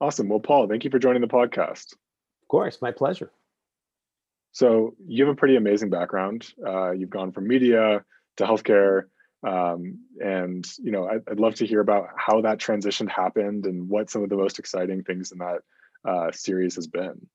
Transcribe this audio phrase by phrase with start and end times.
[0.00, 0.28] Awesome.
[0.28, 1.92] Well, Paul, thank you for joining the podcast.
[1.92, 3.30] Of course, my pleasure.
[4.52, 6.52] So you have a pretty amazing background.
[6.64, 8.04] Uh, you've gone from media
[8.36, 9.04] to healthcare,
[9.46, 13.88] um, and you know I'd, I'd, love to hear about how that transition happened and
[13.88, 15.62] what some of the most exciting things in that
[16.04, 17.26] uh, series has been.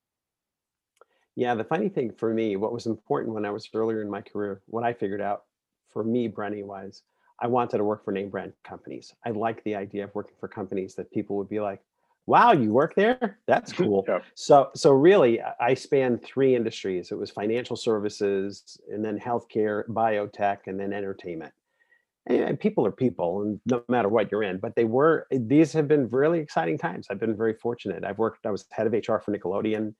[1.35, 4.21] Yeah, the funny thing for me, what was important when I was earlier in my
[4.21, 5.43] career, what I figured out
[5.91, 7.03] for me, Brenny, was
[7.39, 9.13] I wanted to work for name brand companies.
[9.25, 11.81] I like the idea of working for companies that people would be like,
[12.25, 13.39] wow, you work there?
[13.47, 14.05] That's cool.
[14.07, 14.19] yeah.
[14.35, 17.11] So, so really, I spanned three industries.
[17.11, 21.53] It was financial services, and then healthcare, biotech, and then entertainment.
[22.27, 25.25] And people are people, and no matter what you're in, but they were.
[25.31, 27.07] These have been really exciting times.
[27.09, 28.03] I've been very fortunate.
[28.03, 28.45] I've worked.
[28.45, 29.95] I was head of HR for Nickelodeon.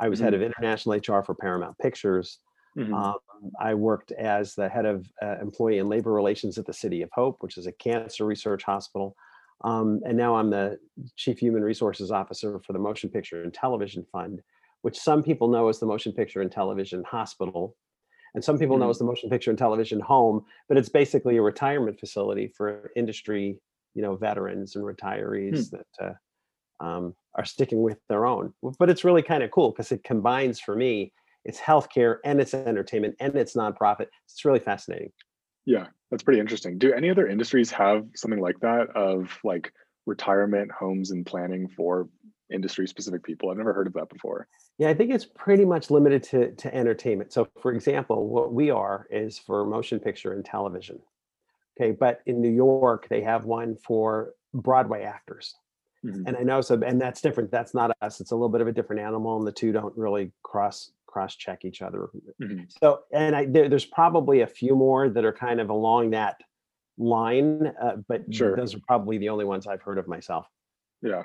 [0.00, 0.24] I was mm-hmm.
[0.24, 2.38] head of international HR for Paramount Pictures.
[2.76, 2.94] Mm-hmm.
[2.94, 3.16] Um,
[3.60, 7.10] I worked as the head of uh, employee and labor relations at the City of
[7.12, 9.14] Hope, which is a cancer research hospital.
[9.64, 10.78] Um, and now I'm the
[11.16, 14.42] Chief Human Resources Officer for the Motion Picture and Television Fund,
[14.82, 17.74] which some people know as the Motion Picture and Television Hospital.
[18.34, 18.90] And some people know mm-hmm.
[18.90, 23.58] as the Motion Picture and Television Home, but it's basically a retirement facility for industry,
[23.94, 25.76] you know, veterans and retirees hmm.
[25.76, 26.06] that
[26.80, 28.52] uh, um, are sticking with their own.
[28.78, 31.12] But it's really kind of cool because it combines for me,
[31.44, 34.06] it's healthcare and it's entertainment and it's nonprofit.
[34.26, 35.12] It's really fascinating.
[35.66, 36.78] Yeah, that's pretty interesting.
[36.78, 39.72] Do any other industries have something like that of like
[40.06, 42.08] retirement homes and planning for
[42.52, 43.50] industry specific people?
[43.50, 44.46] I've never heard of that before.
[44.78, 47.32] Yeah, I think it's pretty much limited to, to entertainment.
[47.32, 51.00] So, for example, what we are is for motion picture and television.
[51.80, 55.54] Okay, but in New York, they have one for Broadway actors.
[56.04, 56.26] Mm-hmm.
[56.26, 57.50] And I know so, and that's different.
[57.50, 58.20] That's not us.
[58.20, 61.36] It's a little bit of a different animal, and the two don't really cross cross
[61.36, 62.08] check each other.
[62.42, 62.64] Mm-hmm.
[62.82, 66.36] So, and I there, there's probably a few more that are kind of along that
[66.98, 68.56] line, uh, but sure.
[68.56, 70.46] those are probably the only ones I've heard of myself.
[71.02, 71.22] Yeah.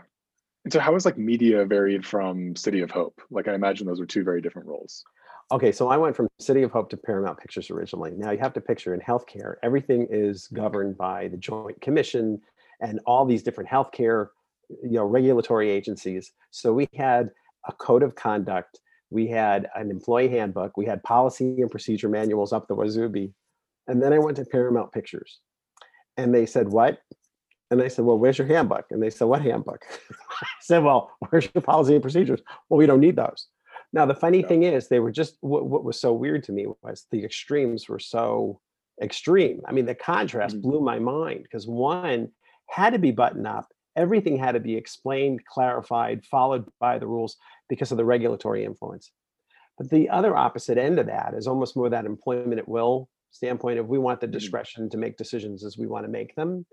[0.64, 3.20] And so, how is like media varied from City of Hope?
[3.32, 5.04] Like, I imagine those are two very different roles.
[5.52, 8.11] Okay, so I went from City of Hope to Paramount Pictures originally.
[8.16, 12.39] Now you have to picture in healthcare, everything is governed by the Joint Commission
[12.82, 14.27] and all these different healthcare,
[14.70, 16.32] you know, regulatory agencies.
[16.52, 17.32] So we had
[17.67, 22.53] a code of conduct we had an employee handbook, we had policy and procedure manuals
[22.53, 23.33] up the wazooby.
[23.87, 25.39] And then I went to Paramount Pictures
[26.17, 26.99] and they said, What?
[27.71, 28.86] And I said, Well, where's your handbook?
[28.92, 29.83] And they said, What handbook?
[30.42, 32.42] I said, Well, where's your policy and procedures?
[32.70, 33.47] Well, we don't need those.
[33.92, 36.67] Now, the funny thing is, they were just what, what, was so weird to me
[36.83, 38.59] was the extremes were so
[39.02, 39.61] extreme.
[39.67, 40.70] I mean, the contrast mm-hmm.
[40.70, 42.30] blew my mind because one
[42.67, 43.67] had to be buttoned up
[43.99, 47.36] everything had to be explained, clarified, followed by the rules
[47.67, 49.11] because of the regulatory influence.
[49.77, 53.80] But the other opposite end of that is almost more that employment at will standpoint
[53.80, 54.33] of we want the mm-hmm.
[54.33, 56.65] discretion to make decisions as we want to make them.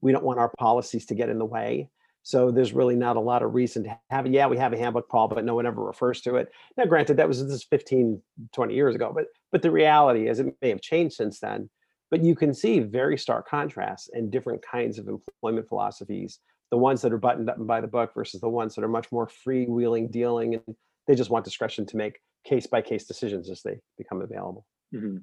[0.00, 1.88] We don't want our policies to get in the way.
[2.22, 4.32] So there's really not a lot of reason to have it.
[4.32, 6.48] Yeah, we have a handbook, Paul, but no one ever refers to it.
[6.76, 8.20] Now, granted, that was this 15,
[8.52, 11.70] 20 years ago, but but the reality is it may have changed since then.
[12.10, 16.40] But you can see very stark contrasts and different kinds of employment philosophies
[16.70, 18.88] the ones that are buttoned up and by the book versus the ones that are
[18.88, 20.76] much more freewheeling dealing and
[21.06, 24.64] they just want discretion to make case by case decisions as they become available.
[24.94, 25.18] Mm-hmm.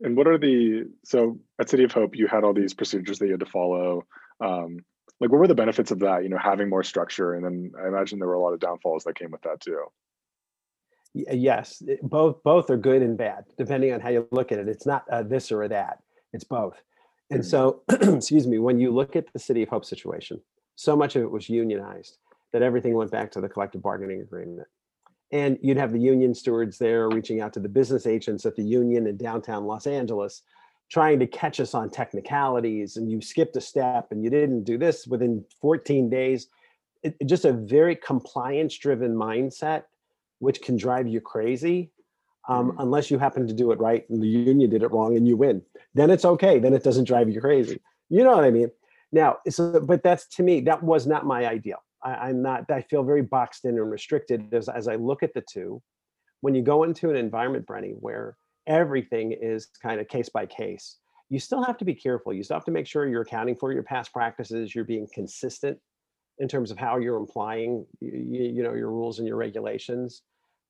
[0.00, 3.26] And what are the so at City of Hope you had all these procedures that
[3.26, 4.06] you had to follow.
[4.40, 4.84] Um,
[5.20, 6.22] like what were the benefits of that?
[6.24, 9.04] You know, having more structure, and then I imagine there were a lot of downfalls
[9.04, 9.84] that came with that too.
[11.14, 14.68] Yes, both both are good and bad depending on how you look at it.
[14.68, 15.98] It's not this or that;
[16.32, 16.82] it's both.
[17.30, 17.48] And mm-hmm.
[17.48, 17.82] so,
[18.16, 20.40] excuse me, when you look at the City of Hope situation,
[20.76, 22.18] so much of it was unionized
[22.52, 24.68] that everything went back to the collective bargaining agreement.
[25.32, 28.62] And you'd have the union stewards there reaching out to the business agents at the
[28.62, 30.42] union in downtown Los Angeles,
[30.90, 32.96] trying to catch us on technicalities.
[32.96, 36.48] And you skipped a step and you didn't do this within 14 days.
[37.02, 39.84] It, just a very compliance driven mindset,
[40.38, 41.90] which can drive you crazy
[42.48, 42.80] um, mm-hmm.
[42.80, 45.36] unless you happen to do it right and the union did it wrong and you
[45.36, 45.62] win.
[45.94, 46.58] Then it's okay.
[46.58, 47.80] Then it doesn't drive you crazy.
[48.10, 48.70] You know what I mean?
[49.12, 51.78] Now, so, but that's to me, that was not my ideal.
[52.02, 55.32] I, am not, I feel very boxed in and restricted as, as I look at
[55.32, 55.80] the two.
[56.42, 58.36] When you go into an environment, Brenny, where
[58.66, 60.98] everything is kind of case by case,
[61.30, 62.34] you still have to be careful.
[62.34, 65.78] You still have to make sure you're accounting for your past practices, you're being consistent
[66.38, 70.22] in terms of how you're applying you, you know your rules and your regulations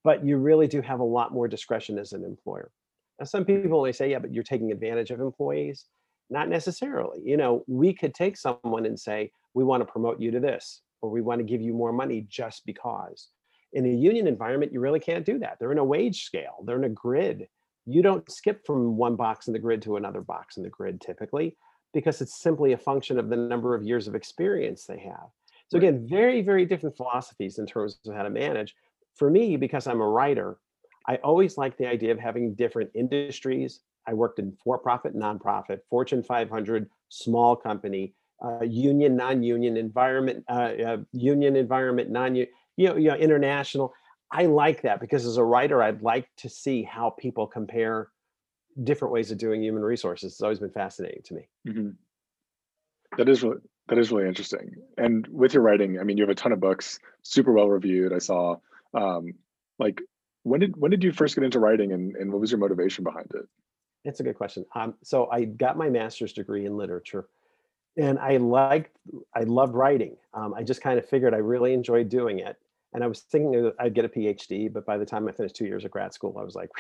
[0.05, 2.71] but you really do have a lot more discretion as an employer.
[3.19, 5.87] Now, some people they say, yeah, but you're taking advantage of employees.
[6.31, 7.21] Not necessarily.
[7.25, 10.83] You know, we could take someone and say, we want to promote you to this,
[11.01, 13.29] or we want to give you more money just because.
[13.73, 15.59] In a union environment, you really can't do that.
[15.59, 17.49] They're in a wage scale, they're in a grid.
[17.87, 21.01] You don't skip from one box in the grid to another box in the grid
[21.01, 21.57] typically,
[21.93, 25.29] because it's simply a function of the number of years of experience they have.
[25.69, 28.75] So again, very, very different philosophies in terms of how to manage.
[29.15, 30.59] For me, because I'm a writer,
[31.07, 33.81] I always like the idea of having different industries.
[34.07, 38.15] I worked in for-profit, nonprofit, Fortune 500, small company,
[38.45, 43.95] uh, union, non-union, environment, uh, uh, union environment, non-union, you know, you know, international.
[44.33, 48.09] I like that because as a writer, I'd like to see how people compare
[48.83, 50.33] different ways of doing human resources.
[50.33, 51.49] It's always been fascinating to me.
[51.69, 51.95] Mhm.
[53.17, 53.43] That is
[53.87, 54.75] that is really interesting.
[54.99, 58.13] And with your writing, I mean, you have a ton of books, super well reviewed.
[58.13, 58.57] I saw.
[58.95, 59.35] Um,
[59.79, 60.01] like,
[60.43, 63.05] when did when did you first get into writing, and and what was your motivation
[63.05, 63.47] behind it?
[64.05, 64.65] It's a good question.
[64.75, 67.27] Um, so I got my master's degree in literature,
[67.97, 68.97] and I liked,
[69.35, 70.17] I loved writing.
[70.35, 72.57] Um, I just kind of figured I really enjoyed doing it,
[72.93, 74.71] and I was thinking that I'd get a PhD.
[74.73, 76.71] But by the time I finished two years of grad school, I was like,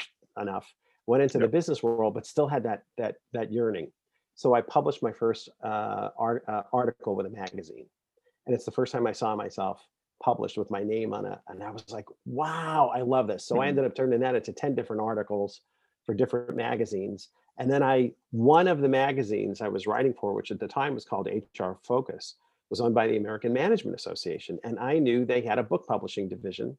[0.40, 0.72] enough.
[1.06, 3.90] Went into the business world, but still had that that that yearning.
[4.34, 7.86] So I published my first uh, art, uh, article with a magazine,
[8.46, 9.86] and it's the first time I saw myself
[10.22, 13.46] published with my name on it, and I was like, wow, I love this.
[13.46, 13.68] So I Mhm.
[13.68, 15.62] ended up turning that into ten different articles
[16.04, 17.30] for different magazines.
[17.58, 20.94] And then I, one of the magazines I was writing for, which at the time
[20.94, 22.36] was called HR Focus,
[22.70, 24.58] was owned by the American Management Association.
[24.64, 26.76] And I knew they had a book publishing division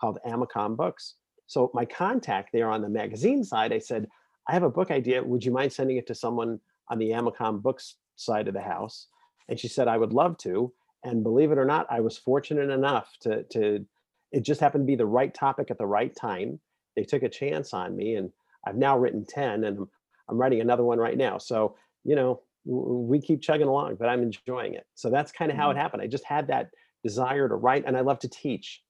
[0.00, 1.16] called Amacom Books.
[1.46, 4.08] So my contact there on the magazine side, I said,
[4.48, 5.22] I have a book idea.
[5.22, 9.08] Would you mind sending it to someone on the Amacom Books side of the house?
[9.48, 10.72] And she said, I would love to.
[11.02, 13.86] And believe it or not, I was fortunate enough to, to
[14.32, 16.60] it just happened to be the right topic at the right time.
[16.96, 18.32] They took a chance on me and
[18.66, 19.90] I've now written 10 and I'm,
[20.28, 21.38] I'm writing another one right now.
[21.38, 24.86] So, you know, we keep chugging along, but I'm enjoying it.
[24.94, 25.78] So that's kind of how it Mhm.
[25.78, 26.02] happened.
[26.02, 26.70] I just had that
[27.02, 28.82] desire to write and I love to teach.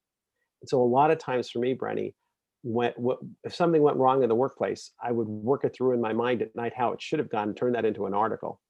[0.60, 2.14] And so a lot of times for me, Brenny,
[2.62, 6.00] when, what, if something went wrong in the workplace, I would work it through in
[6.00, 8.60] my mind at night how it should have gone and turn that into an article.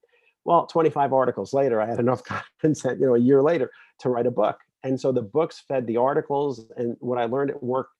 [0.44, 2.22] Well, 25 articles later, I had enough
[2.60, 3.70] content, you know, a year later
[4.00, 4.60] to write a book.
[4.82, 7.90] And so the books fed the articles and what I learned at work,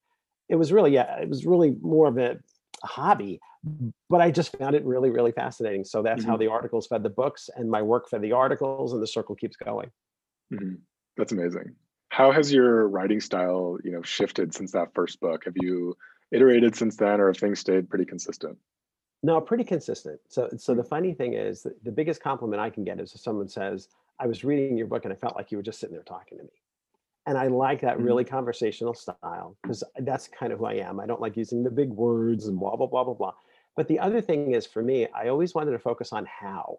[0.49, 2.39] it was really, yeah, it was really more of a
[2.85, 3.41] hobby,
[4.11, 5.85] but I just found it really, really fascinating.
[5.85, 6.39] So that's how Mhm.
[6.39, 9.57] the articles fed the books and my work fed the articles and the circle keeps
[9.57, 9.91] going.
[10.53, 10.83] Mhm.
[11.17, 11.77] That's amazing.
[12.09, 15.45] How has your writing style, you know, shifted since that first book?
[15.45, 15.97] Have you
[16.33, 18.59] iterated since then, or have things stayed pretty consistent?
[19.23, 20.21] No, pretty consistent.
[20.29, 20.85] So, so the Mm.
[20.85, 23.89] funny thing is that the biggest compliment I can get is if someone says,
[24.19, 26.39] I was reading your book and I felt like you were just sitting there talking
[26.39, 26.51] to me.
[27.27, 28.01] And I like that Mhm.
[28.01, 31.01] really conversational style because that's kind of who I am.
[31.01, 33.35] I don't like using the big words and blah, blah, blah, blah, blah.
[33.77, 36.79] But the other thing is for me, I always wanted to focus on how.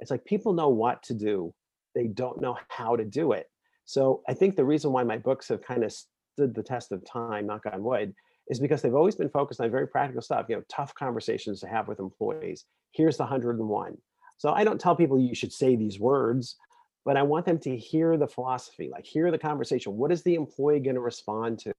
[0.00, 1.54] It's like people know what to do,
[1.94, 3.50] they don't know how to do it.
[3.84, 7.04] So I think the reason why my books have kind of stood the test of
[7.04, 8.14] time, knock on wood,
[8.52, 11.66] is because they've always been focused on very practical stuff, you know, tough conversations to
[11.66, 12.66] have with employees.
[12.92, 13.96] Here's the 101.
[14.36, 16.56] So I don't tell people you should say these words,
[17.04, 19.96] but I want them to hear the philosophy, like hear the conversation.
[19.96, 21.72] What is the employee going to respond to?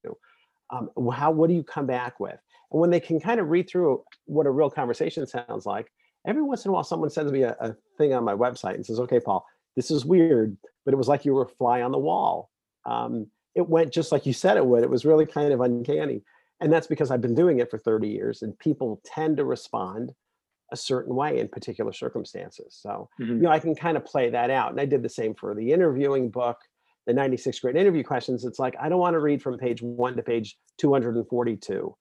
[0.70, 2.38] Um, how, what do you come back with?
[2.72, 5.92] And when they can kind of read through what a real conversation sounds like,
[6.26, 8.84] every once in a while someone sends me a, a thing on my website and
[8.84, 9.46] says, okay, Paul,
[9.76, 12.50] this is weird, but it was like you were a fly on the wall.
[12.84, 14.82] Um, it went just like you said it would.
[14.82, 16.22] It was really kind of uncanny.
[16.60, 20.14] And that's because I've been doing it for 30 years and people tend to respond
[20.72, 22.76] a certain way in particular circumstances.
[22.80, 23.28] So, Mhm.
[23.28, 24.70] you know, I can kind of play that out.
[24.70, 26.58] And I did the same for the interviewing book,
[27.06, 28.44] the 96 great interview questions.
[28.44, 31.94] It's like, I don't want to read from page one to page 242.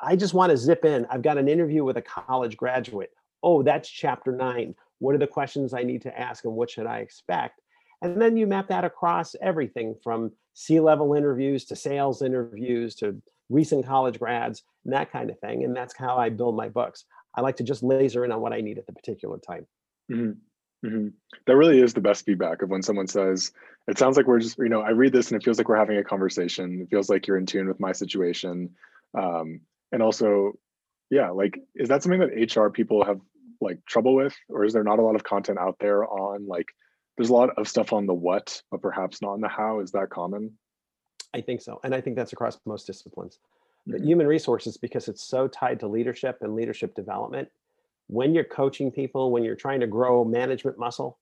[0.00, 1.06] I just want to zip in.
[1.06, 3.12] I've got an interview with a college graduate.
[3.42, 4.74] Oh, that's chapter nine.
[4.98, 7.60] What are the questions I need to ask and what should I expect?
[8.02, 13.22] And then you map that across everything from C level interviews to sales interviews to
[13.48, 15.64] recent college grads and that kind of thing.
[15.64, 17.04] And that's how I build my books.
[17.36, 19.66] I like to just laser in on what I need at the particular time.
[20.10, 20.38] Mhm.
[20.84, 21.14] Mhm.
[21.46, 23.52] That really is the best feedback of when someone says,
[23.88, 25.76] "It sounds like we're just, you know, I read this and it feels like we're
[25.76, 26.82] having a conversation.
[26.82, 28.74] It feels like you're in tune with my situation."
[29.14, 29.60] Um,
[29.92, 30.58] and also,
[31.10, 33.20] yeah, like, is that something that HR people have
[33.60, 36.66] like trouble with, or is there not a lot of content out there on like?
[37.16, 39.80] There's a lot of stuff on the what, but perhaps not on the how.
[39.80, 40.58] Is that common?
[41.34, 41.80] I think so.
[41.84, 43.38] And I think that's across most disciplines.
[43.90, 44.04] But Mhm.
[44.04, 47.50] human resources, because it's so tied to leadership and leadership development,
[48.08, 51.18] when you're coaching people, when you're trying to grow management muscle,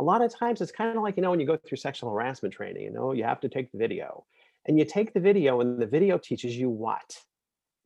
[0.00, 2.10] a lot of times it's kind of like, you know, when you go through sexual
[2.10, 4.26] harassment training, you know, you have to take the video.
[4.66, 7.24] And you take the video and the video teaches you what?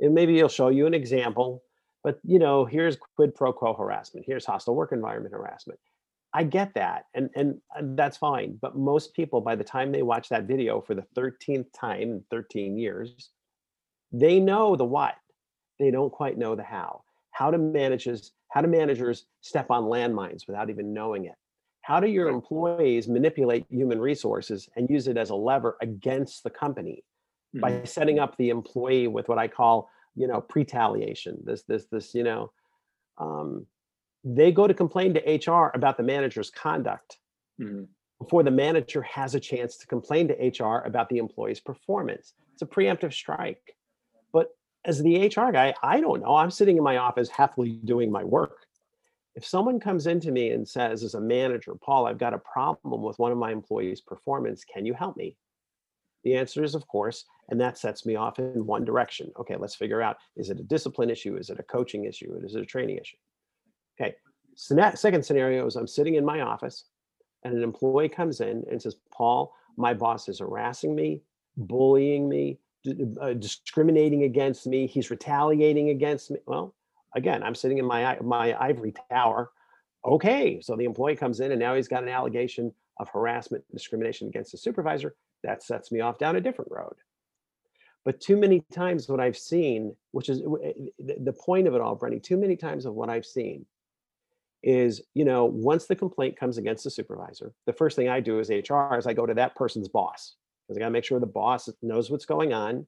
[0.00, 1.64] And maybe it'll show you an example,
[2.04, 5.80] but you know, here's quid pro quo harassment, here's hostile work environment harassment.
[6.36, 8.58] I get that, and and and that's fine.
[8.60, 12.24] But most people, by the time they watch that video for the 13th time in
[12.30, 13.30] 13 years,
[14.12, 15.16] they know the what.
[15.78, 17.04] They don't quite know the how.
[17.32, 21.36] How do managers how do managers step on landmines without even knowing it?
[21.82, 26.50] How do your employees manipulate human resources and use it as a lever against the
[26.50, 27.04] company
[27.62, 27.88] by Mhm.
[27.88, 31.42] setting up the employee with what I call, you know, pretaliation.
[31.44, 32.52] This, this, this, you know,
[33.18, 33.66] um,
[34.28, 37.18] they go to complain to HR about the manager's conduct
[37.60, 37.86] Mhm.
[38.18, 42.34] before the manager has a chance to complain to HR about the employee's performance.
[42.52, 43.76] It's a preemptive strike.
[44.32, 44.48] But
[44.84, 46.34] as the HR guy, I don't know.
[46.34, 48.66] I'm sitting in my office happily doing my work.
[49.36, 53.02] If someone comes into me and says, as a manager, Paul, I've got a problem
[53.02, 55.36] with one of my employees' performance, can you help me?
[56.24, 59.30] The answer is, of course, and that sets me off in one direction.
[59.36, 61.36] Okay, let's figure out is it a discipline issue?
[61.36, 62.34] Is it a coaching issue?
[62.42, 63.18] Is it a training issue?
[63.98, 64.14] Okay,
[64.56, 66.84] second scenario is I'm sitting in my office
[67.44, 71.22] and an employee comes in and says, Paul, my boss is harassing me,
[71.56, 72.58] bullying me,
[73.20, 74.86] uh, discriminating against me.
[74.86, 76.38] He's retaliating against me.
[76.46, 76.74] Well,
[77.14, 79.50] again, I'm sitting in my my ivory tower.
[80.04, 84.28] Okay, so the employee comes in and now he's got an allegation of harassment, discrimination
[84.28, 85.14] against the supervisor.
[85.42, 86.94] That sets me off down a different road.
[88.04, 91.80] But too many times, what I've seen, which is eh, the the point of it
[91.80, 93.66] all, Brenny, too many times of what I've seen
[94.66, 98.40] is, you know, once the complaint comes against the supervisor, the first thing I do
[98.40, 100.34] as HR is I go to that person's boss
[100.66, 102.84] because I got to make sure the boss knows what's going on,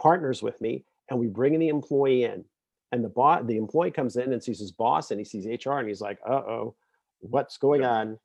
[0.00, 2.44] partners with me, and we bring the employee in.
[2.90, 5.74] And the boss, the employee comes in and sees his boss and he sees HR
[5.74, 6.74] and he's like, uh oh,
[7.20, 8.18] what's going on?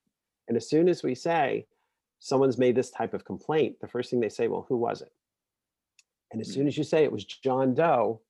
[0.48, 1.68] And as soon as we say
[2.18, 5.12] someone's made this type of complaint, the first thing they say, well, who was it?
[6.32, 8.22] And as soon as you say it was John Doe,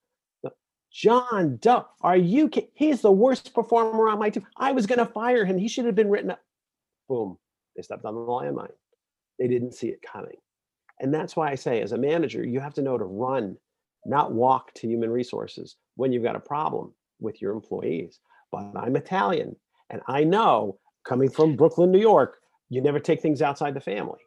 [0.91, 2.49] John Doe, are you?
[2.73, 4.45] He's the worst performer on my team.
[4.57, 5.57] I was going to fire him.
[5.57, 6.41] He should have been written up.
[7.07, 7.37] Boom.
[7.75, 8.71] They stepped on the landmine.
[9.39, 10.35] They didn't see it coming.
[10.99, 13.57] And that's why I say, as a manager, you have to know to run,
[14.05, 18.19] not walk to human resources when you've got a problem with your employees.
[18.51, 19.55] But I'm Italian,
[19.89, 24.19] and I know coming from Brooklyn, New York, you never take things outside the family.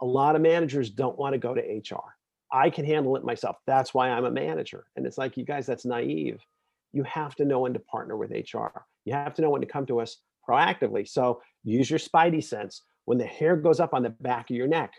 [0.00, 2.17] A lot of managers don't want to go to HR.
[2.52, 3.56] I can handle it myself.
[3.66, 4.86] That's why I'm a manager.
[4.96, 6.40] And it's like, you guys, that's naive.
[6.92, 8.84] You have to know when to partner with HR.
[9.04, 11.06] You have to know when to come to us proactively.
[11.06, 12.82] So use your spidey sense.
[13.04, 14.92] When the hair goes up on the back of your neck,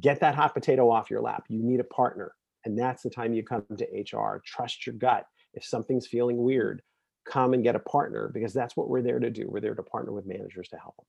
[0.00, 1.44] get that hot potato off your lap.
[1.48, 2.32] You need a partner.
[2.64, 4.40] And that's the time you come to HR.
[4.44, 5.26] Trust your gut.
[5.54, 6.82] If something's feeling weird,
[7.28, 9.48] come and get a partner because that's what we're there to do.
[9.48, 11.06] We're there to partner with managers to help them.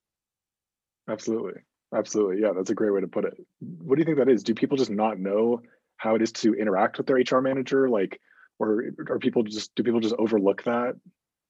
[1.14, 1.62] Absolutely.
[1.96, 2.42] Absolutely.
[2.42, 3.36] Yeah, that's a great way to put it.
[3.60, 4.44] What do you think that is?
[4.44, 5.62] Do people just not know
[5.98, 7.90] how it is to interact with their HR manager?
[7.90, 8.20] Like,
[8.60, 10.96] or are people just do people just overlook that?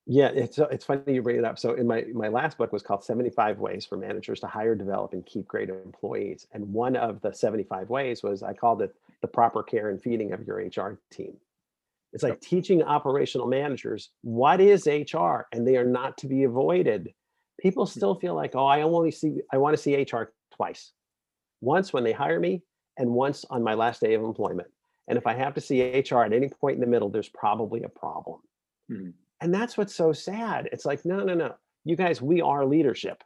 [0.06, 1.58] Yeah, it's uh, it's funny you bring it up.
[1.58, 5.14] So in my my last book was called 75 ways for managers to hire, develop,
[5.14, 6.48] and keep great employees.
[6.52, 10.34] And one of the 75 ways was I called it the proper care and feeding
[10.34, 11.38] of your HR team.
[12.12, 17.14] It's like teaching operational managers what is HR and they are not to be avoided.
[17.60, 20.92] People still feel like, oh, I only see I want to see HR twice.
[21.62, 22.62] Once when they hire me
[22.98, 24.70] and once on my last day of employment.
[25.08, 27.84] And if I have to see HR at any point in the middle, there's probably
[27.84, 28.42] a problem.
[28.90, 29.14] Mhm.
[29.42, 30.70] And that's what's so sad.
[30.72, 31.56] It's like, no, no, no.
[31.84, 33.24] You guys, we are leadership.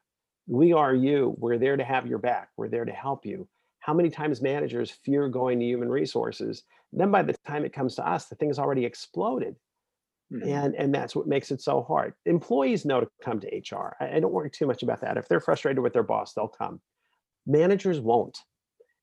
[0.48, 1.36] We are you.
[1.38, 2.50] We're there to have your back.
[2.58, 3.48] We're there to help you.
[3.80, 6.64] How many times managers fear going to human resources?
[6.92, 9.58] Then by the time it comes to us, the thing's already exploded.
[10.32, 10.48] Mhm.
[10.48, 12.14] And and that's what makes it so hard.
[12.26, 13.96] Employees know to come to HR.
[14.00, 15.18] I, I don't worry too much about that.
[15.18, 16.82] If they're frustrated with their boss, they'll come.
[17.46, 18.40] Managers won't.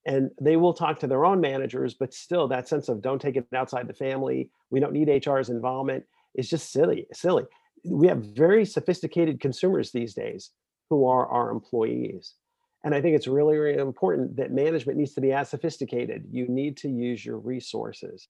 [0.07, 3.37] And they will talk to their own managers, but still that sense of don't take
[3.37, 4.51] it outside the family.
[4.71, 7.45] We don't need HR's involvement is just silly, silly.
[7.85, 10.51] We have very sophisticated consumers these days
[10.91, 12.35] who are our employees.
[12.85, 16.27] And I think it's really, really important that management needs to be as sophisticated.
[16.31, 18.29] You need to use your resources.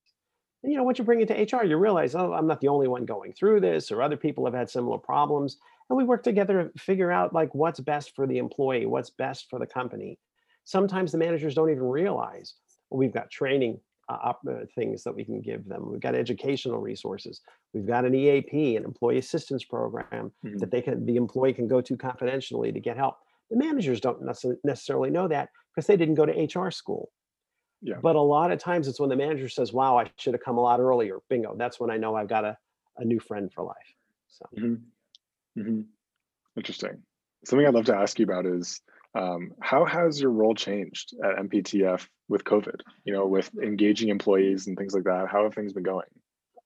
[0.62, 2.68] And, you know, once you bring it to HR, you realize, oh, I'm not the
[2.68, 5.56] only one going through this, or other people have had similar problems.
[5.90, 9.50] And we work together to figure out like what's best for the employee, what's best
[9.50, 10.18] for the company.
[10.64, 12.54] Sometimes the managers don't even realize
[12.90, 15.90] well, we've got training uh, uh, things that we can give them.
[15.90, 17.40] We've got educational resources.
[17.72, 20.58] We've got an EAP, an employee assistance program Mhm.
[20.60, 23.16] that they can the employee can go to confidentially to get help.
[23.50, 24.22] The managers don't
[24.64, 27.12] necessarily know that because they didn't go to HR school.
[27.82, 27.98] Yeah.
[28.02, 30.56] But a lot of times it's when the manager says, "Wow, I should have come
[30.58, 31.54] a lot earlier." Bingo.
[31.56, 32.56] That's when I know I've got a,
[32.96, 33.94] a new friend for life.
[34.28, 34.82] So Mhm.
[35.56, 35.86] Mhm.
[36.56, 37.02] Interesting.
[37.44, 38.80] Something I'd love to ask you about is
[39.14, 42.80] um, how has your role changed at MPTF with COVID?
[43.04, 45.28] You know, with engaging employees and things like that.
[45.30, 46.06] How have things been going?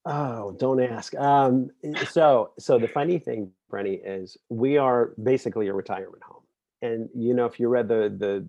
[0.05, 1.13] Oh, don't ask.
[1.15, 1.69] Um,
[2.07, 6.43] so, so the funny thing, Brenny, is we are basically a retirement home,
[6.81, 8.47] and you know, if you read the the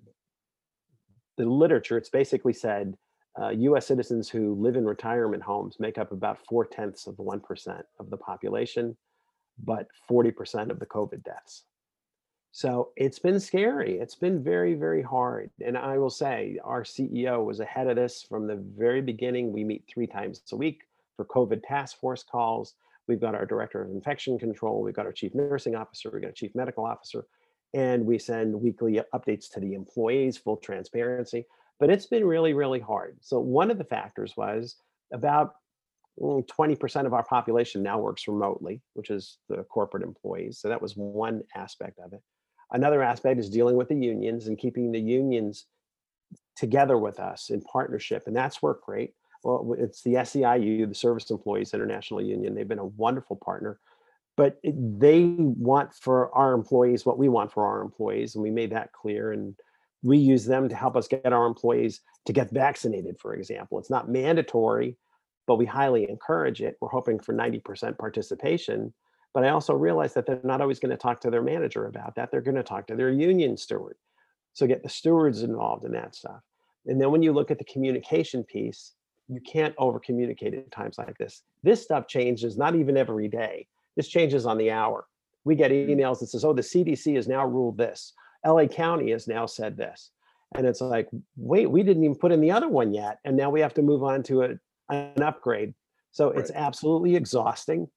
[1.36, 2.96] the literature, it's basically said
[3.40, 3.86] uh, U.S.
[3.86, 8.08] citizens who live in retirement homes make up about four tenths of one percent of
[8.08, 8.96] the population,
[9.62, 11.64] but forty percent of the COVID deaths.
[12.52, 13.98] So it's been scary.
[13.98, 15.50] It's been very, very hard.
[15.64, 19.52] And I will say, our CEO was ahead of this from the very beginning.
[19.52, 20.82] We meet three times a week
[21.16, 22.74] for COVID task force calls.
[23.06, 24.82] We've got our director of infection control.
[24.82, 26.10] We've got our chief nursing officer.
[26.12, 27.24] We've got a chief medical officer.
[27.72, 31.46] And we send weekly updates to the employees, full transparency.
[31.78, 33.18] But it's been really, really hard.
[33.20, 34.74] So one of the factors was
[35.12, 35.54] about
[36.20, 40.58] mm, 20% of our population now works remotely, which is the corporate employees.
[40.58, 42.20] So that was one aspect of it.
[42.72, 45.66] Another aspect is dealing with the unions and keeping the unions
[46.56, 49.14] together with us in partnership, and that's worked great.
[49.42, 52.54] Well, it's the SEIU, the Service Employees International Union.
[52.54, 53.80] They've been a wonderful partner,
[54.36, 58.72] but they want for our employees what we want for our employees, and we made
[58.72, 59.32] that clear.
[59.32, 59.54] And
[60.02, 63.78] we use them to help us get our employees to get vaccinated, for example.
[63.78, 64.96] It's not mandatory,
[65.46, 66.76] but we highly encourage it.
[66.80, 68.92] We're hoping for 90% participation
[69.32, 72.14] but I also realize that they're not always going to talk to their manager about
[72.16, 72.30] that.
[72.30, 73.96] They're going to talk to their union steward.
[74.52, 76.40] So get the stewards involved in that stuff.
[76.86, 78.94] And then when you look at the communication piece,
[79.28, 81.42] you can't over communicate at times like this.
[81.62, 83.68] This stuff changes not even every day.
[83.96, 85.06] This changes on the hour.
[85.44, 88.12] We get emails that says, oh, the CDC has now ruled this.
[88.44, 90.10] LA County has now said this.
[90.56, 93.18] And it's like, wait, we didn't even put in the other one yet.
[93.24, 94.48] And now we have to move on to a,
[94.88, 95.74] an upgrade.
[96.10, 97.88] So it's absolutely exhausting.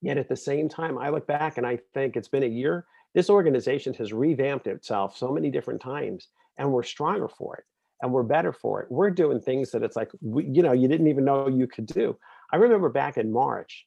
[0.00, 2.86] Yet at the same time, I look back and I think it's been a year.
[3.14, 7.64] This organization has revamped itself so many different times, and we're stronger for it,
[8.02, 8.90] and we're better for it.
[8.90, 11.86] We're doing things that it's like, we, you know, you didn't even know you could
[11.86, 12.16] do.
[12.52, 13.86] I remember back in March,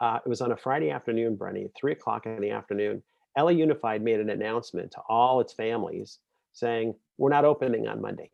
[0.00, 3.02] uh, it was on a Friday afternoon, Brenny, three o'clock in the afternoon.
[3.38, 6.18] LA Unified made an announcement to all its families
[6.52, 8.30] saying, We're not opening on Monday.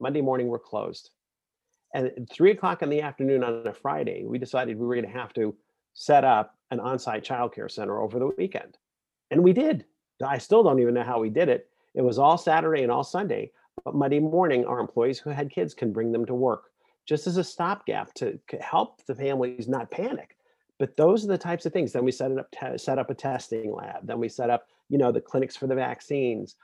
[0.00, 1.10] Monday morning, we're closed.
[1.94, 5.06] And at three o'clock in the afternoon on a Friday, we decided we were going
[5.06, 5.56] to have to
[5.94, 8.76] set up an on-site childcare center over the weekend.
[9.30, 9.84] And we did.
[10.24, 11.68] I still don't even know how we did it.
[11.94, 13.52] It was all Saturday and all Sunday,
[13.84, 16.64] but Monday morning, our employees who had kids can bring them to work
[17.06, 20.36] just as a stopgap to help the families not panic.
[20.78, 21.92] But those are the types of things.
[21.92, 24.06] Then we set it up, te- set up a testing lab.
[24.06, 26.56] Then we set up, you know, the clinics for the vaccines.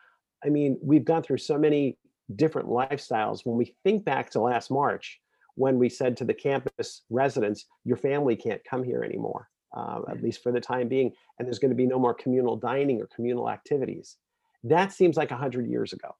[0.44, 1.96] I mean, we've gone through so many
[2.36, 3.46] different lifestyles.
[3.46, 5.20] When we think back to last March,
[5.54, 10.22] when we said to the campus residents, your family can't come here anymore uh, at
[10.22, 13.08] least for the time being, and there's going to be no more communal dining or
[13.14, 14.16] communal activities.
[14.64, 16.14] That seems like 100 years ago.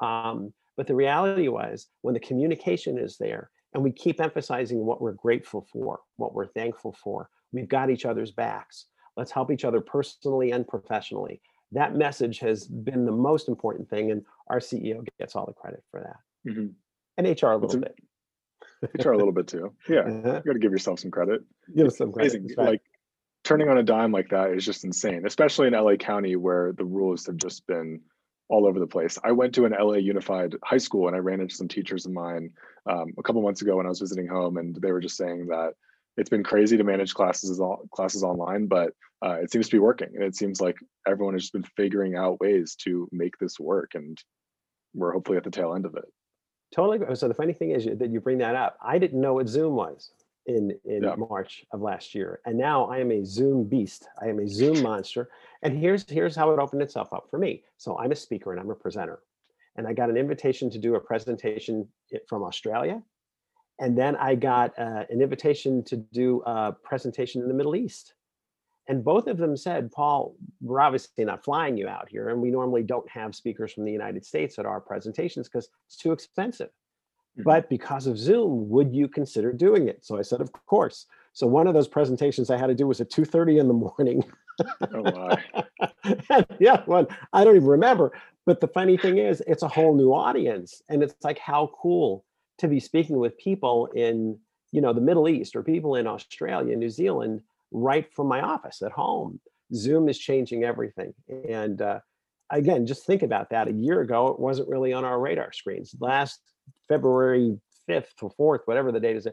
[0.00, 5.00] Um, but the reality was when the communication is there and we keep emphasizing what
[5.00, 8.86] we're grateful for, what we're thankful for, we've got each other's backs.
[9.16, 11.40] Let's help each other personally and professionally.
[11.72, 15.82] That message has been the most important thing, and our CEO gets all the credit
[15.90, 16.50] for that.
[16.50, 16.66] Mm-hmm.
[17.18, 17.94] And HR a little bit.
[18.98, 19.72] HR a little bit too.
[19.88, 20.40] Yeah, uh-huh.
[20.44, 21.42] you got to give yourself some credit.
[21.74, 22.34] Give us some credit.
[22.34, 22.56] Amazing.
[22.56, 22.82] Like
[23.44, 26.84] turning on a dime like that is just insane, especially in LA County where the
[26.84, 28.00] rules have just been
[28.48, 29.18] all over the place.
[29.24, 32.12] I went to an LA Unified high school and I ran into some teachers of
[32.12, 32.50] mine
[32.86, 35.46] um, a couple months ago when I was visiting home, and they were just saying
[35.46, 35.72] that
[36.16, 37.60] it's been crazy to manage classes
[37.92, 38.92] classes online, but
[39.24, 40.76] uh, it seems to be working, and it seems like
[41.06, 44.18] everyone has just been figuring out ways to make this work, and
[44.94, 46.04] we're hopefully at the tail end of it.
[46.74, 47.14] Totally.
[47.14, 48.76] So the funny thing is that you bring that up.
[48.82, 50.10] I didn't know what Zoom was
[50.46, 51.14] in in yeah.
[51.16, 54.08] March of last year, and now I am a Zoom beast.
[54.20, 55.28] I am a Zoom monster.
[55.62, 57.62] And here's here's how it opened itself up for me.
[57.76, 59.20] So I'm a speaker and I'm a presenter,
[59.76, 61.88] and I got an invitation to do a presentation
[62.28, 63.02] from Australia,
[63.78, 68.14] and then I got uh, an invitation to do a presentation in the Middle East.
[68.88, 72.50] And both of them said, Paul, we're obviously not flying you out here, and we
[72.50, 76.70] normally don't have speakers from the United States at our presentations because it's too expensive.
[77.38, 77.42] Mm-hmm.
[77.44, 80.04] But because of Zoom, would you consider doing it?
[80.04, 81.06] So I said, of course.
[81.32, 84.24] So one of those presentations I had to do was at 2:30 in the morning.
[84.94, 85.36] oh
[86.58, 88.12] yeah, one I don't even remember.
[88.44, 92.24] But the funny thing is, it's a whole new audience, and it's like how cool
[92.58, 94.38] to be speaking with people in
[94.72, 97.40] you know the Middle East or people in Australia, New Zealand,
[97.70, 99.40] right from my office at home.
[99.74, 101.14] Zoom is changing everything,
[101.48, 102.00] and uh,
[102.50, 103.68] again, just think about that.
[103.68, 105.94] A year ago, it wasn't really on our radar screens.
[105.98, 106.40] Last
[106.88, 109.28] February 5th or 4th, whatever the date is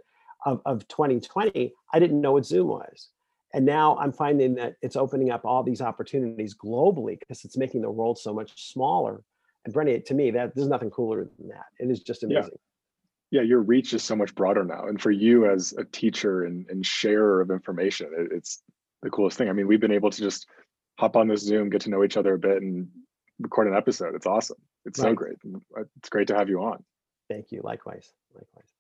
[0.45, 3.09] of, of 2020, I didn't know what Zoom was.
[3.53, 7.81] And now I'm finding that it's opening up all these opportunities globally because it's making
[7.81, 9.23] the world so much smaller.
[9.65, 11.65] And Brenny, to me, that there's nothing cooler than that.
[11.79, 12.51] It is just amazing.
[13.31, 13.41] Yeah.
[13.41, 14.87] yeah your reach is so much broader now.
[14.87, 18.61] And for you as a teacher and, and sharer of information, it, it's
[19.01, 19.49] the coolest thing.
[19.49, 20.45] I mean, we've been able to just
[20.99, 22.87] hop on this Zoom, get to know each other a bit, and
[23.39, 24.13] record an episode.
[24.15, 24.57] It's awesome.
[24.85, 25.09] It's right.
[25.09, 25.37] so great.
[25.97, 26.83] It's great to have you on.
[27.29, 27.61] Thank you.
[27.63, 28.11] Likewise.
[28.33, 28.73] Likewise.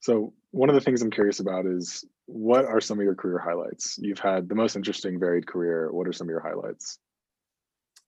[0.00, 3.38] So one of the things I'm curious about is what are some of your career
[3.38, 3.98] highlights?
[3.98, 5.90] You've had the most interesting, varied career.
[5.92, 6.98] What are some of your highlights?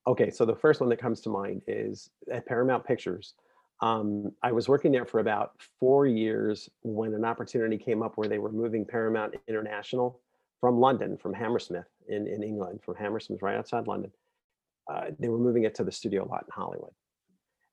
[0.06, 3.34] Okay, so the first one that comes to mind is at Paramount Pictures.
[3.82, 8.28] Um, I was working there for about four years when an opportunity came up where
[8.28, 10.20] they were moving Paramount International
[10.60, 14.12] from London, from Hammersmith in, in England, from Hammersmith right outside London.
[14.90, 16.92] Uh, they were moving it to the studio lot in Hollywood.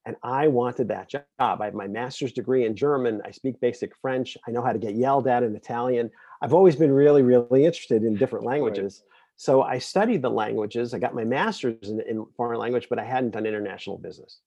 [0.08, 1.26] And I wanted that job.
[1.38, 3.20] I have my master's degree in German.
[3.26, 4.38] I speak basic French.
[4.46, 6.10] I know how to get yelled at in Italian.
[6.40, 9.02] I've always been really, really interested in different languages.
[9.04, 9.18] Right.
[9.36, 10.94] So I studied the languages.
[10.94, 14.38] I got my master's in, in foreign language, but I hadn't done international business.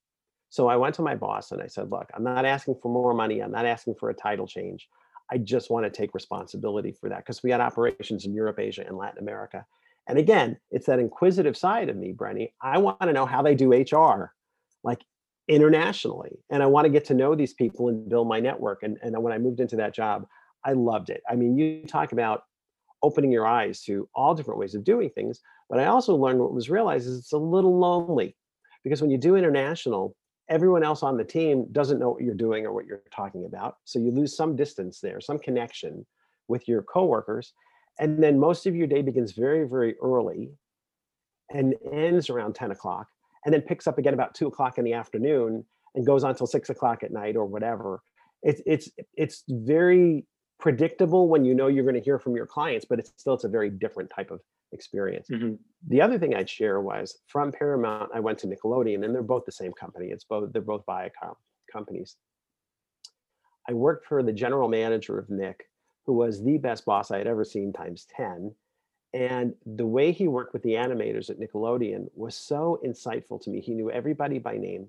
[0.50, 3.14] So I went to my boss and I said, look, I'm not asking for more
[3.14, 3.40] money.
[3.40, 4.88] I'm not asking for a title change.
[5.30, 8.84] I just want to take responsibility for that because we had operations in Europe, Asia,
[8.84, 9.64] and Latin America.
[10.08, 12.50] And again, it's that inquisitive side of me, Brenny.
[12.60, 14.34] I want to know how they do HR,
[14.82, 15.04] like
[15.48, 16.38] internationally.
[16.50, 18.82] And I want to get to know these people and build my network.
[18.82, 20.26] And, and when I moved into that job,
[20.64, 21.22] I loved it.
[21.28, 22.44] I mean, you talk about
[23.02, 25.40] opening your eyes to all different ways of doing things.
[25.68, 28.36] But I also learned what was realized is it's a little lonely
[28.84, 30.14] because when you do international,
[30.48, 33.76] everyone else on the team doesn't know what you're doing or what you're talking about.
[33.84, 36.06] So you lose some distance there, some connection
[36.48, 37.52] with your coworkers.
[37.98, 40.52] And then most of your day begins very, very early
[41.50, 43.08] and ends around 10 o'clock
[43.44, 46.46] and then picks up again about two o'clock in the afternoon and goes on until
[46.46, 48.02] six o'clock at night or whatever.
[48.42, 50.26] It's it's it's very
[50.58, 53.44] predictable when you know you're going to hear from your clients, but it's still it's
[53.44, 54.40] a very different type of
[54.72, 55.28] experience.
[55.30, 55.54] Mm-hmm.
[55.88, 59.44] The other thing I'd share was from Paramount, I went to Nickelodeon, and they're both
[59.44, 60.08] the same company.
[60.08, 61.34] It's both they're both Viacom
[61.72, 62.16] companies.
[63.68, 65.68] I worked for the general manager of Nick,
[66.06, 68.54] who was the best boss I had ever seen times 10.
[69.14, 73.60] And the way he worked with the animators at Nickelodeon was so insightful to me.
[73.60, 74.88] He knew everybody by name.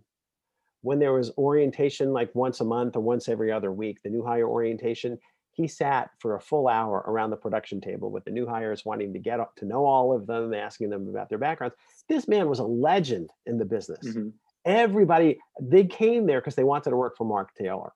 [0.81, 4.23] When there was orientation, like once a month or once every other week, the new
[4.23, 5.17] hire orientation,
[5.53, 9.13] he sat for a full hour around the production table with the new hires wanting
[9.13, 11.75] to get to know all of them asking them about their backgrounds
[12.09, 14.29] this man was a legend in the business mm-hmm.
[14.65, 17.93] everybody they came there because they wanted to work for mark taylor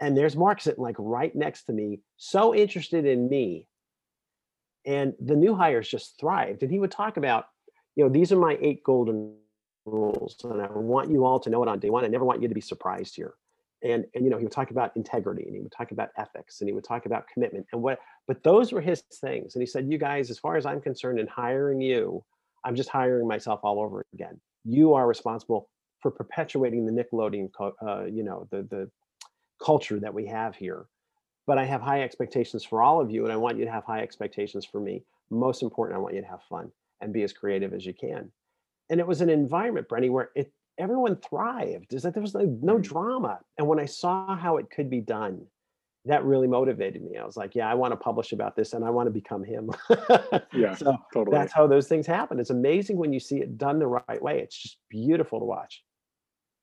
[0.00, 3.66] and there's mark sitting like right next to me so interested in me
[4.86, 7.46] and the new hires just thrived and he would talk about
[7.96, 9.34] you know these are my eight golden
[9.84, 12.40] rules and i want you all to know it on day one i never want
[12.42, 13.34] you to be surprised here.
[13.82, 16.60] And and you know he would talk about integrity and he would talk about ethics
[16.60, 19.66] and he would talk about commitment and what but those were his things and he
[19.66, 22.22] said you guys as far as i'm concerned in hiring you
[22.64, 24.38] i'm just hiring myself all over again.
[24.64, 28.90] You are responsible for perpetuating the nickelodeon uh, you know the the
[29.64, 30.86] culture that we have here
[31.46, 33.84] but i have high expectations for all of you and i want you to have
[33.84, 35.02] high expectations for me.
[35.30, 38.30] Most important i want you to have fun and be as creative as you can.
[38.90, 41.92] And it was an environment brenny where it everyone thrived.
[41.92, 42.82] Is that there was no, no mm.
[42.82, 43.40] drama.
[43.58, 45.46] And when i saw how it could be done
[46.06, 47.18] that really motivated me.
[47.18, 49.44] I was like yeah i want to publish about this and i want to become
[49.44, 49.70] him.
[50.52, 51.36] Yeah so totally.
[51.36, 52.40] that's how those things happen.
[52.40, 54.40] It's amazing when you see it done the right way.
[54.40, 55.82] It's just beautiful to watch.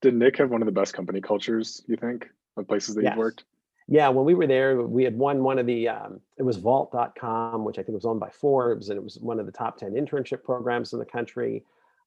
[0.02, 3.12] Did nick have one of the best company cultures you think of places that yes.
[3.12, 3.44] you've worked
[3.88, 7.64] yeah when we were there we had won one of the um, it was vault.com
[7.64, 9.92] which i think was owned by forbes and it was one of the top 10
[9.92, 11.64] internship programs in the country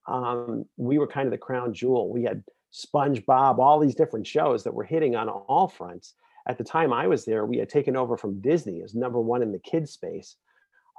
[0.07, 2.09] um, we were kind of the crown jewel.
[2.09, 6.13] We had SpongeBob, all these different shows that were hitting on all fronts.
[6.47, 9.43] At the time I was there, we had taken over from Disney as number one
[9.43, 10.37] in the kids space.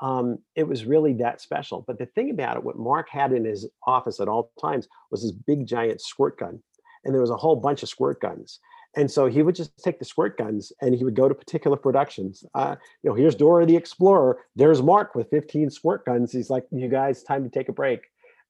[0.00, 1.84] Um, it was really that special.
[1.86, 5.22] But the thing about it, what Mark had in his office at all times was
[5.22, 6.62] this big giant squirt gun.
[7.04, 8.60] And there was a whole bunch of squirt guns.
[8.94, 11.78] And so he would just take the squirt guns and he would go to particular
[11.78, 12.44] productions.
[12.54, 14.38] Uh, you know, here's Dora the Explorer.
[14.54, 16.30] There's Mark with 15 squirt guns.
[16.30, 18.02] He's like, you guys, time to take a break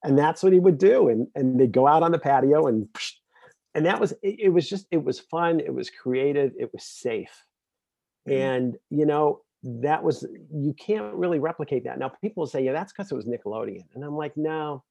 [0.03, 2.89] and that's what he would do and and they'd go out on the patio and
[3.75, 6.85] and that was it, it was just it was fun it was creative it was
[6.85, 7.45] safe
[8.29, 8.39] mm-hmm.
[8.39, 12.93] and you know that was you can't really replicate that now people say yeah that's
[12.93, 14.83] because it was nickelodeon and i'm like no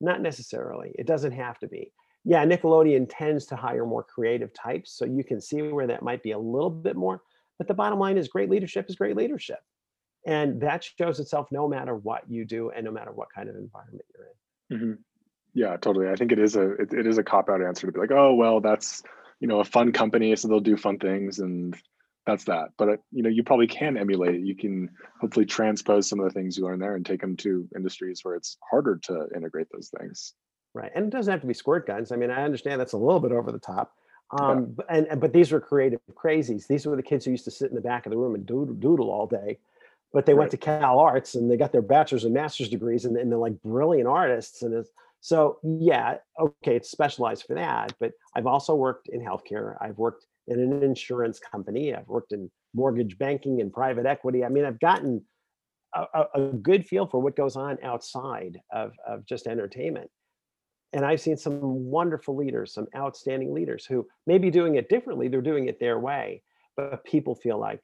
[0.00, 1.92] not necessarily it doesn't have to be
[2.28, 6.22] yeah nickelodeon tends to hire more creative types so you can see where that might
[6.22, 7.22] be a little bit more
[7.58, 9.58] but the bottom line is great leadership is great leadership
[10.26, 13.56] and that shows itself no matter what you do and no matter what kind of
[13.56, 14.32] environment you're in
[14.72, 14.92] Mm-hmm.
[15.54, 16.08] Yeah, totally.
[16.08, 18.12] I think it is a it, it is a cop out answer to be like,
[18.12, 19.02] oh well, that's
[19.40, 21.76] you know a fun company, so they'll do fun things, and
[22.26, 22.68] that's that.
[22.76, 24.40] But uh, you know, you probably can emulate.
[24.40, 27.68] You can hopefully transpose some of the things you learn there and take them to
[27.74, 30.34] industries where it's harder to integrate those things.
[30.74, 32.12] Right, and it doesn't have to be squirt guns.
[32.12, 33.92] I mean, I understand that's a little bit over the top.
[34.38, 34.96] Um, yeah.
[34.96, 36.66] and, and but these were creative crazies.
[36.66, 38.44] These were the kids who used to sit in the back of the room and
[38.44, 39.58] doodle, doodle all day
[40.12, 40.40] but they right.
[40.40, 43.38] went to Cal Arts and they got their bachelor's and master's degrees and, and they're
[43.38, 44.62] like brilliant artists.
[44.62, 44.84] And
[45.20, 47.94] so, yeah, okay, it's specialized for that.
[48.00, 49.76] But I've also worked in healthcare.
[49.80, 51.94] I've worked in an insurance company.
[51.94, 54.44] I've worked in mortgage banking and private equity.
[54.44, 55.24] I mean, I've gotten
[55.94, 60.10] a, a good feel for what goes on outside of, of just entertainment.
[60.92, 65.28] And I've seen some wonderful leaders, some outstanding leaders who may be doing it differently.
[65.28, 66.42] They're doing it their way,
[66.76, 67.82] but people feel like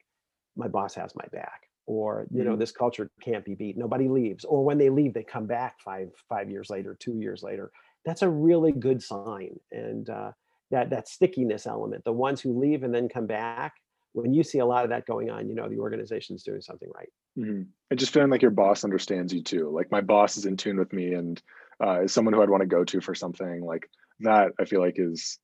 [0.55, 2.57] my boss has my back or you know Mhm.
[2.57, 6.09] this culture can't be beat nobody leaves or when they leave they come back five
[6.27, 7.71] five years later two years later
[8.05, 10.31] that's a really good sign and uh,
[10.71, 13.73] that that stickiness element the ones who leave and then come back
[14.13, 16.89] when you see a lot of that going on you know the organization's doing something
[16.95, 17.67] right Mhm.
[17.91, 19.69] And just feeling like your boss understands you too.
[19.69, 21.41] Like my boss is in tune with me and
[21.83, 23.89] uh, is someone who I'd want to go to for something like
[24.21, 24.51] that.
[24.59, 25.39] I feel like is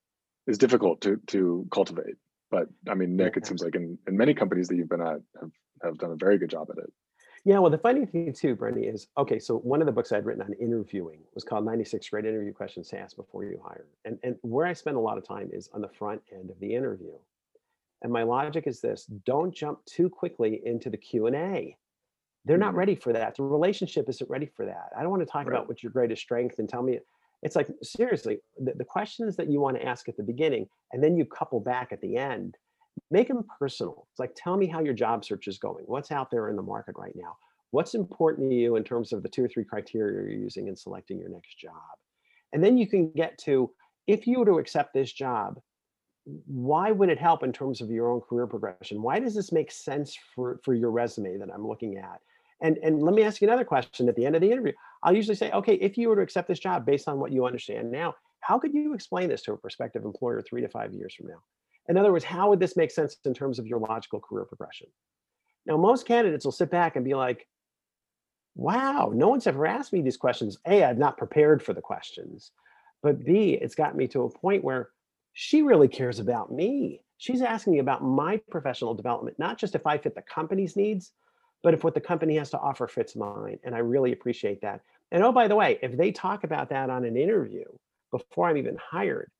[0.47, 2.15] is difficult to to cultivate.
[2.49, 5.21] But I mean, Nick, it seems like in, in many companies that you've been at
[5.39, 5.51] have,
[5.83, 6.91] have done a very good job at it.
[7.43, 9.39] Yeah, well, the funny thing too, Brenny, is okay.
[9.39, 12.89] So one of the books I'd written on interviewing was called 96 Great Interview Questions
[12.89, 13.87] to Ask Before You Hire.
[14.05, 16.59] And, and where I spend a lot of time is on the front end of
[16.59, 17.13] the interview.
[18.03, 21.77] And my logic is this, don't jump too quickly into the Q&A.
[22.45, 23.35] They're not ready for that.
[23.35, 24.89] The relationship isn't ready for that.
[24.97, 25.55] I don't want to talk Right.
[25.55, 26.99] about what's your greatest strength and tell me,
[27.43, 31.03] it's like, seriously, the, the questions that you want to ask at the beginning, and
[31.03, 32.57] then you couple back at the end,
[33.09, 34.07] make them personal.
[34.11, 35.85] It's like, tell me how your job search is going.
[35.87, 37.37] What's out there in the market right now?
[37.71, 40.75] What's important to you in terms of the two or three criteria you're using in
[40.75, 41.73] selecting your next job?
[42.53, 43.71] And then you can get to,
[44.07, 45.59] if you were to accept this job,
[46.45, 49.01] why would it help in terms of your own career progression?
[49.01, 52.19] Why does this make sense for, for your resume that I'm looking at?
[52.61, 54.73] And, and let me ask you another question at the end of the interview.
[55.03, 57.45] I'll usually say, okay, if you were to accept this job based on what you
[57.45, 61.13] understand now, how could you explain this to a prospective employer three to five years
[61.13, 61.41] from now?
[61.89, 64.87] In other words, how would this make sense in terms of your logical career progression?
[65.65, 67.47] Now, most candidates will sit back and be like,
[68.55, 70.57] wow, no one's ever asked me these questions.
[70.65, 72.51] A, I'm not prepared for the questions.
[73.01, 74.89] But B, it's got me to a point where
[75.33, 77.01] she really cares about me.
[77.17, 81.11] She's asking me about my professional development, not just if I fit the company's needs,
[81.63, 83.59] but if what the company has to offer fits mine.
[83.63, 84.81] And I really appreciate that.
[85.11, 87.65] And oh, by the way, if they talk about that on an interview
[88.11, 89.31] before I'm even hired,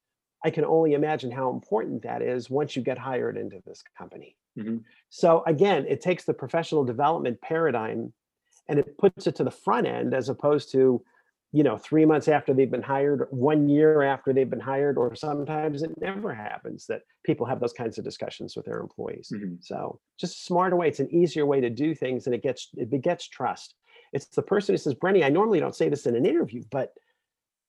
[0.43, 4.35] I can only imagine how important that is once you get hired into this company.
[4.57, 4.83] Mhm.
[5.09, 8.13] So again, it takes the professional development paradigm
[8.67, 11.03] and it puts it to the front end as opposed to,
[11.53, 15.13] you know, three months after they've been hired, one year after they've been hired, or
[15.15, 19.31] sometimes it never happens that people have those kinds of discussions with their employees.
[19.35, 19.57] Mhm.
[19.61, 20.87] So just a smarter way.
[20.87, 23.75] It's an easier way to do things and it gets it begets trust.
[24.13, 26.93] It's the person who says, Brenny, I normally don't say this in an interview, but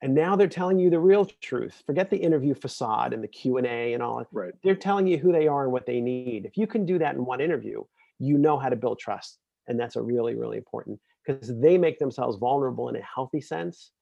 [0.00, 1.82] and now they're telling you the real truth.
[1.86, 4.18] Forget the interview facade and the Q&A and all.
[4.18, 4.26] that.
[4.64, 6.44] They're telling you who they are and what they need.
[6.44, 7.84] If you can do that in one interview,
[8.18, 9.38] you know how to build trust.
[9.68, 13.92] And that's a really, really important because they make themselves vulnerable in a healthy sense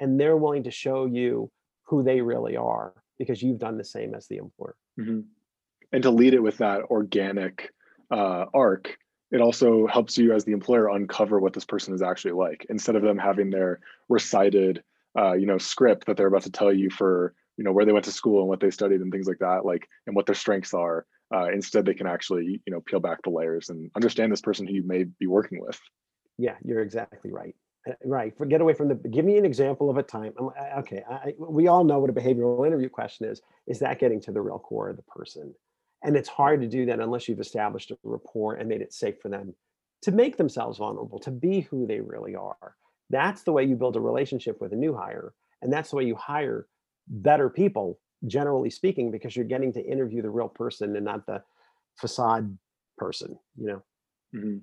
[0.00, 1.50] and they're willing to show you
[1.84, 4.76] who they really are because you've done the same as the employer.
[4.98, 5.24] Mhm.
[5.92, 7.72] And to lead it with that organic
[8.10, 8.96] uh, arc,
[9.30, 12.96] it also helps you as the employer uncover what this person is actually like instead
[12.96, 14.82] of them having their recited,
[15.18, 17.92] uh, you know, script that they're about to tell you for, you know, where they
[17.92, 20.34] went to school and what they studied and things like that, like, and what their
[20.34, 21.06] strengths are.
[21.34, 24.66] Uh, instead, they can actually, you know, peel back the layers and understand this person
[24.66, 25.78] who you may be working with.
[26.38, 27.54] Yeah, you're exactly right.
[27.88, 28.34] Uh, Right.
[28.48, 30.34] Get away from the, give me an example of a time.
[30.78, 31.02] Okay.
[31.08, 33.40] I, we all know what a behavioral interview question is.
[33.66, 35.54] Is that getting to the real core of the person?
[36.02, 39.20] And it's hard to do that unless you've established a rapport and made it safe
[39.20, 39.54] for them
[40.02, 42.76] to make themselves vulnerable, to be who they really are.
[43.10, 45.34] That's the way you build a relationship with a new hire.
[45.62, 46.68] And that's the way you hire
[47.08, 51.42] better people, generally speaking, because you're getting to interview the real person and not the
[51.96, 52.56] facade
[52.96, 53.82] person, you know?
[54.34, 54.62] Mhm.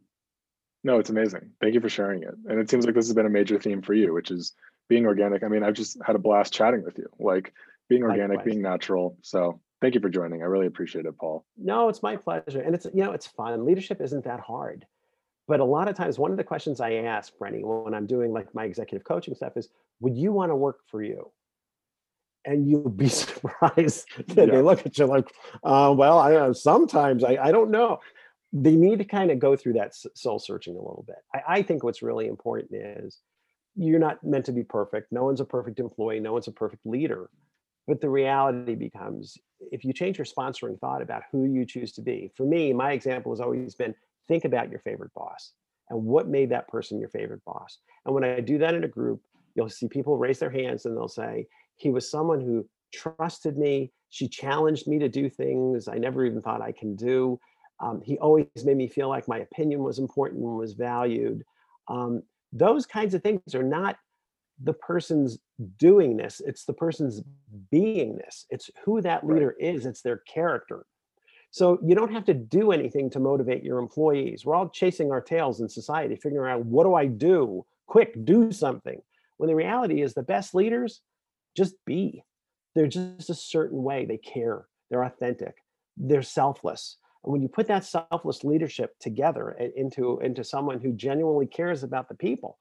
[0.86, 1.50] No, it's amazing.
[1.60, 2.36] Thank you for sharing it.
[2.48, 4.54] And it seems like this has been a major theme for you, which is
[4.88, 5.44] being organic.
[5.44, 7.54] I mean, I've just had a blast chatting with you, like
[7.90, 8.46] being organic, Likewise.
[8.46, 9.18] being natural.
[9.24, 10.44] So thank you for joining.
[10.44, 11.44] I really appreciate it, Paul.
[11.58, 12.62] No, it's my pleasure.
[12.62, 13.66] And it's, you know, it's fun.
[13.66, 14.86] Leadership isn't that hard.
[15.48, 18.32] But a lot of times, one of the questions I ask, Brenny, when I'm doing
[18.32, 19.70] like my executive coaching stuff is,
[20.02, 21.32] would you want to work for you?
[22.46, 24.46] And you'll be surprised that Yeah.
[24.46, 25.32] they look at you like,
[25.64, 28.00] uh, well, I uh, sometimes I, I don't know.
[28.58, 31.18] They need to kind of go through that soul searching a little bit.
[31.34, 33.20] I, I think what's really important is
[33.76, 35.12] you're not meant to be perfect.
[35.12, 36.22] No one's a perfect employee.
[36.22, 37.30] No one's a perfect leader.
[37.86, 39.38] But the reality becomes
[39.72, 42.94] if you change your sponsoring thought about who you choose to be, for me, my
[42.94, 43.94] example has always been
[44.28, 45.52] think about your favorite boss
[45.90, 47.80] and what made that person your favorite boss.
[48.06, 49.22] And when I do that in a group,
[49.54, 53.92] you'll see people raise their hands and they'll say, he was someone who trusted me.
[54.10, 57.40] She challenged me to do things I never even thought I can do.
[57.80, 61.44] Um, he always made me feel like my opinion was important and was valued.
[61.88, 63.98] Um, those kinds of things are not
[64.64, 65.38] the person's
[65.78, 67.22] doing this, it's the person's
[67.72, 68.46] being this.
[68.50, 69.34] It's who that Right.
[69.34, 70.86] leader is, it's their character.
[71.52, 74.46] So you don't have to do anything to motivate your employees.
[74.46, 77.66] We're all chasing our tails in society, figuring out what do I do?
[77.88, 79.02] Quick, do something.
[79.38, 81.02] When the reality is the best leaders
[81.56, 82.24] just be.
[82.74, 84.06] They're just a certain way.
[84.06, 84.68] They care.
[84.90, 85.56] They're authentic.
[85.96, 86.98] They're selfless.
[87.26, 92.16] When you put that selfless leadership together into into someone who genuinely cares about the
[92.16, 92.58] people,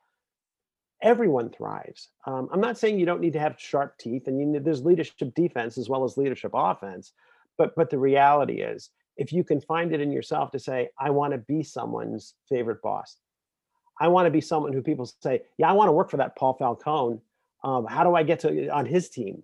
[1.03, 2.09] everyone thrives.
[2.27, 4.85] Um, I'm not saying you don't need to have sharp teeth, and you need, there's
[4.85, 7.13] leadership defense as well as leadership offense.
[7.59, 11.11] But but the reality is, if you can find it in yourself to say, I
[11.11, 13.19] want to be someone's favorite boss.
[14.01, 16.37] I want to be someone who people say, yeah, I want to work for that
[16.37, 17.21] Paul Falcone.
[17.63, 19.43] Um, how do I get to on his team?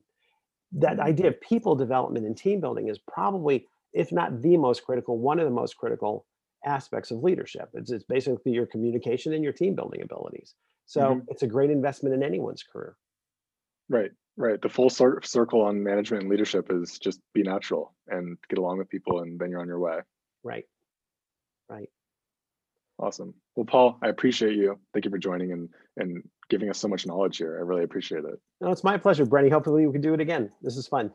[0.73, 5.19] That idea of people development and team building is probably, if not the most critical,
[5.19, 6.27] one of the most critical
[6.65, 7.69] aspects of leadership.
[7.75, 10.55] It's, it's basically your communication and your team building abilities.
[10.87, 11.25] So Mhm.
[11.29, 12.97] it's a great investment in anyone's career.
[13.89, 14.61] Right, right.
[14.61, 18.79] The full cir- circle on management and leadership is just be natural and get along
[18.79, 20.01] with people, and then you're on your way.
[20.43, 20.67] Right.
[21.69, 21.89] Right.
[22.99, 23.35] Awesome.
[23.57, 24.79] Well, Paul, I appreciate you.
[24.93, 27.57] Thank you for joining and and giving us so much knowledge here.
[27.59, 28.39] I really appreciate it.
[28.61, 29.51] No, it's my pleasure, Brenny.
[29.51, 30.53] Hopefully we can do it again.
[30.63, 31.13] This is fun.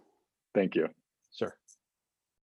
[0.53, 0.87] Thank you.
[1.33, 1.55] Sure.